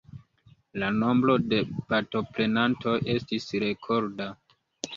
[0.83, 1.59] La nombro de
[1.93, 4.31] partoprenantoj estis rekorda.